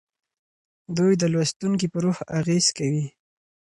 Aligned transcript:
دوی 0.97 1.13
د 1.21 1.23
لوستونکي 1.33 1.87
په 1.91 1.97
روح 2.05 2.17
اغیز 2.39 2.65
کوي. 2.77 3.05